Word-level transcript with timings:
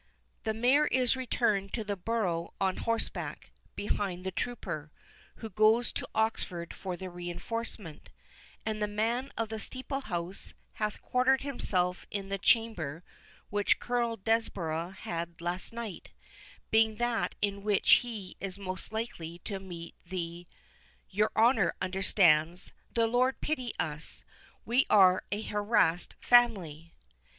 "The 0.45 0.53
Mayor 0.55 0.87
is 0.87 1.15
returned 1.15 1.73
to 1.73 1.83
the 1.83 1.95
borough 1.95 2.55
on 2.59 2.77
horseback, 2.77 3.51
behind 3.75 4.25
the 4.25 4.31
trooper, 4.31 4.91
who 5.35 5.51
goes 5.51 5.93
to 5.93 6.09
Oxford 6.15 6.73
for 6.73 6.97
the 6.97 7.07
reinforcement; 7.07 8.09
and 8.65 8.81
the 8.81 8.87
man 8.87 9.31
of 9.37 9.49
the 9.49 9.59
steeple 9.59 9.99
house 10.01 10.55
hath 10.73 11.03
quartered 11.03 11.41
himself 11.41 12.07
in 12.09 12.29
the 12.29 12.39
chamber 12.39 13.03
which 13.51 13.79
Colonel 13.79 14.17
Desborough 14.17 14.89
had 14.89 15.39
last 15.39 15.71
night, 15.71 16.09
being 16.71 16.95
that 16.95 17.35
in 17.39 17.61
which 17.61 17.97
he 17.97 18.35
is 18.39 18.57
most 18.57 18.91
likely 18.91 19.37
to 19.43 19.59
meet 19.59 19.93
the—your 20.03 21.29
honour 21.35 21.73
understands. 21.79 22.73
The 22.91 23.05
Lord 23.05 23.39
pity 23.39 23.71
us, 23.77 24.23
we 24.65 24.87
are 24.89 25.21
a 25.31 25.43
harassed 25.43 26.15
family!" 26.19 26.95